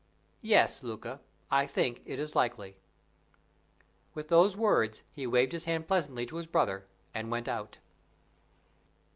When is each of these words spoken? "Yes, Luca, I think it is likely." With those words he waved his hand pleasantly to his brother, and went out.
"Yes, 0.41 0.81
Luca, 0.81 1.21
I 1.51 1.67
think 1.67 2.01
it 2.05 2.17
is 2.17 2.35
likely." 2.35 2.79
With 4.15 4.29
those 4.29 4.57
words 4.57 5.03
he 5.11 5.27
waved 5.27 5.51
his 5.51 5.65
hand 5.65 5.87
pleasantly 5.87 6.25
to 6.25 6.37
his 6.37 6.47
brother, 6.47 6.87
and 7.13 7.29
went 7.29 7.47
out. 7.47 7.77